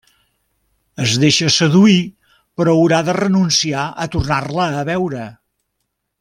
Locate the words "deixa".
1.23-1.49